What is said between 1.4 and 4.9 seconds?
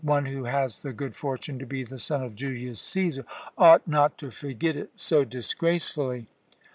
to be the son of Julius Cæsar ought not to forget it